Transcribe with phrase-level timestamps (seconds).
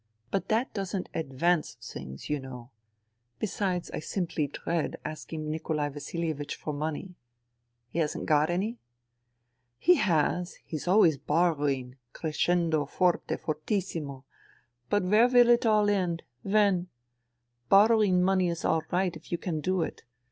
[0.31, 2.69] But that doesn't advance things, you understand.
[3.37, 7.13] Besides, I simply dread asking Nikolai Vasilievich for money.""
[7.91, 8.79] He hasn't got any?""
[9.87, 10.55] He has.
[10.65, 14.25] He's always borrowing— crescendo, jorte, fortissimo!
[14.89, 16.23] But where will it end?
[16.41, 16.87] When?
[17.69, 20.01] Borrowing money is all right if you can do it.